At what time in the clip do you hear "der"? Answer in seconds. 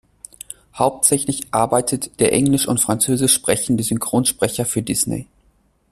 2.19-2.33